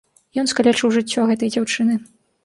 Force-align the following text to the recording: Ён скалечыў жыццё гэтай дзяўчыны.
Ён 0.41 0.47
скалечыў 0.53 0.93
жыццё 0.95 1.25
гэтай 1.31 1.51
дзяўчыны. 1.57 1.99